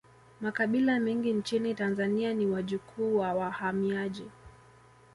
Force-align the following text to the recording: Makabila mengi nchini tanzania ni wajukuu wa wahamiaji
Makabila 0.41 0.99
mengi 0.99 1.33
nchini 1.33 1.73
tanzania 1.75 2.33
ni 2.33 2.45
wajukuu 2.45 3.17
wa 3.17 3.33
wahamiaji 3.33 4.29